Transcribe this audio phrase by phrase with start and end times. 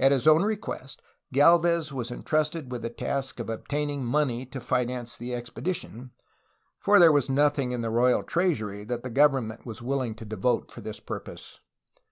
[0.00, 1.00] At his own request
[1.32, 6.10] Gdlvez was entrusted with the task of obtaining money to finance the expedition,
[6.80, 9.86] for there was nothing in the royal treasury that the government was JOSfi DE GALVEZ
[9.86, 11.60] 211 willing to devote to this purpose.